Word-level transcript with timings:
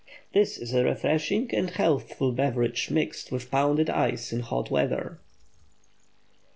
This 0.33 0.57
is 0.57 0.73
a 0.73 0.83
refreshing 0.83 1.53
and 1.53 1.69
healthful 1.69 2.31
beverage 2.31 2.89
mixed 2.89 3.31
with 3.31 3.51
pounded 3.51 3.87
ice 3.91 4.33
in 4.33 4.39
hot 4.39 4.71
weather. 4.71 5.19